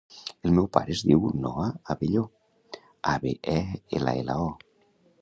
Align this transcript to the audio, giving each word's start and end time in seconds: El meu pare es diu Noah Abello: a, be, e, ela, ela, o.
El 0.47 0.53
meu 0.59 0.69
pare 0.77 0.91
es 0.95 1.03
diu 1.09 1.27
Noah 1.43 1.67
Abello: 1.95 2.25
a, 2.73 3.15
be, 3.27 3.39
e, 3.57 3.59
ela, 4.01 4.21
ela, 4.25 4.43
o. 4.51 4.93